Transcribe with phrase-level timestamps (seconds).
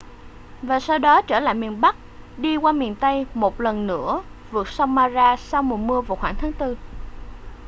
[0.61, 1.95] và sau đó trở lại miền bắc
[2.37, 6.35] đi qua miền tây một lần nữa vượt sông mara sau mùa mưa vào khoảng
[6.35, 6.77] tháng tư